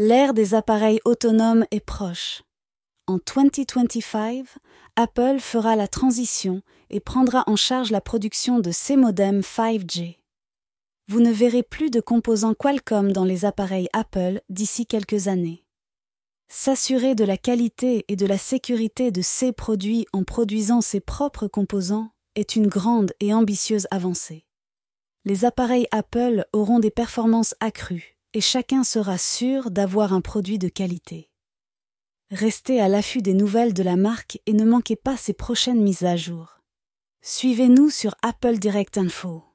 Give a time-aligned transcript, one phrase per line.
[0.00, 2.44] L'ère des appareils autonomes est proche.
[3.08, 4.46] En 2025,
[4.94, 10.18] Apple fera la transition et prendra en charge la production de ses modems 5G.
[11.08, 15.64] Vous ne verrez plus de composants Qualcomm dans les appareils Apple d'ici quelques années.
[16.46, 21.48] S'assurer de la qualité et de la sécurité de ces produits en produisant ses propres
[21.48, 24.46] composants est une grande et ambitieuse avancée.
[25.24, 30.68] Les appareils Apple auront des performances accrues et chacun sera sûr d'avoir un produit de
[30.68, 31.30] qualité.
[32.30, 36.04] Restez à l'affût des nouvelles de la marque et ne manquez pas ses prochaines mises
[36.04, 36.60] à jour.
[37.22, 39.47] Suivez-nous sur Apple Direct Info.